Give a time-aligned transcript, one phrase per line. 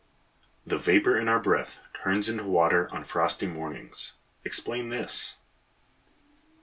[0.65, 4.13] The vapor in our breath turns into water on frosty mornings.
[4.43, 5.37] Explain this.